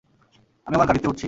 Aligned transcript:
আমি 0.67 0.75
আমার 0.75 0.87
গাড়িতে 0.87 1.07
উঠছি! 1.07 1.19